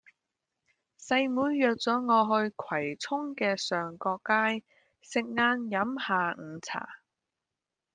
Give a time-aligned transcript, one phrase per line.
[0.99, 4.63] 細妹約左我去葵涌嘅上角街
[4.99, 5.35] 食晏
[5.69, 7.01] 飲下午茶